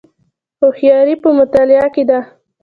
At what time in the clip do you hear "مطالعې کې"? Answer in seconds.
1.37-2.03